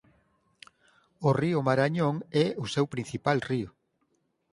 O 1.27 1.29
río 1.41 1.59
Marañón 1.67 2.15
é 2.43 2.45
o 2.63 2.65
seu 2.73 2.85
principal 2.93 3.37
río. 3.49 3.69